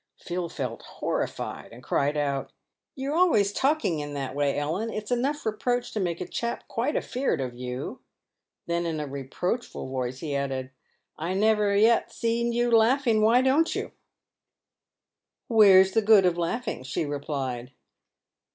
[0.17, 2.47] Phil felt horrified, and cried out
[2.95, 4.91] •"You're always talking in that way, Ellen!
[4.91, 8.01] It's enough to make a chap quite afreard of you."
[8.65, 10.71] Then, in a reproachful voice, he added:"
[11.19, 13.91] I never yet seed you laugh ing; why don't you
[15.47, 17.71] ?""Where's the good of laughing?" she replied.